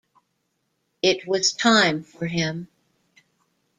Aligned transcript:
It 1.03 1.27
was 1.27 1.53
time 1.53 2.01
for 2.01 2.25
him. 2.25 2.69